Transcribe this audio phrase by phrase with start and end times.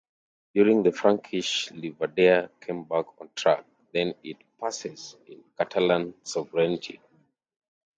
[0.55, 6.99] During the Frankish Livadeia came back on track, then it passes in Catalan sovereignty.